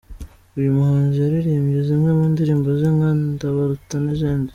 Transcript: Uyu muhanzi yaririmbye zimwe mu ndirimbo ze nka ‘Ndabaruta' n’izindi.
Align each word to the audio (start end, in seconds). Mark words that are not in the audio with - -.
Uyu 0.57 0.75
muhanzi 0.77 1.15
yaririmbye 1.23 1.79
zimwe 1.87 2.11
mu 2.17 2.25
ndirimbo 2.33 2.67
ze 2.79 2.87
nka 2.95 3.09
‘Ndabaruta' 3.35 3.99
n’izindi. 4.03 4.49